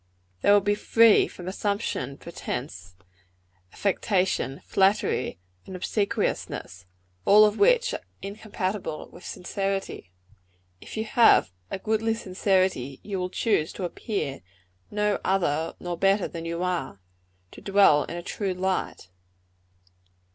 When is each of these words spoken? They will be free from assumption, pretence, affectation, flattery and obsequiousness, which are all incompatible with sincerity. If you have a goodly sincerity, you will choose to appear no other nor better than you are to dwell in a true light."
They 0.41 0.51
will 0.51 0.61
be 0.61 0.73
free 0.73 1.27
from 1.27 1.47
assumption, 1.47 2.17
pretence, 2.17 2.95
affectation, 3.71 4.59
flattery 4.65 5.37
and 5.67 5.75
obsequiousness, 5.75 6.87
which 7.23 7.93
are 7.93 7.97
all 7.97 8.05
incompatible 8.23 9.09
with 9.11 9.23
sincerity. 9.23 10.09
If 10.81 10.97
you 10.97 11.05
have 11.05 11.51
a 11.69 11.77
goodly 11.77 12.15
sincerity, 12.15 12.99
you 13.03 13.19
will 13.19 13.29
choose 13.29 13.71
to 13.73 13.83
appear 13.83 14.41
no 14.89 15.19
other 15.23 15.75
nor 15.79 15.99
better 15.99 16.27
than 16.27 16.45
you 16.45 16.63
are 16.63 16.99
to 17.51 17.61
dwell 17.61 18.05
in 18.05 18.15
a 18.17 18.23
true 18.23 18.55
light." 18.55 19.09